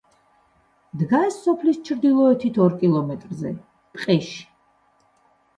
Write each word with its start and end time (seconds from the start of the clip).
დგას 1.01 1.35
სოფლის 1.41 1.77
ჩრდილოეთით 1.89 2.57
ორ 2.65 2.73
კილომეტრზე, 2.81 3.53
ტყეში. 3.99 4.41